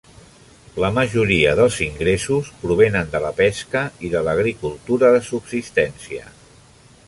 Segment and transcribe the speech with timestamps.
[0.83, 6.31] La majoria dels ingressos provenen de la pesca i de l'agricultura de subsistència.